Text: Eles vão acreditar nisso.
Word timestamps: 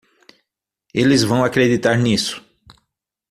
Eles 0.95 1.23
vão 1.23 1.43
acreditar 1.43 1.95
nisso. 1.95 2.43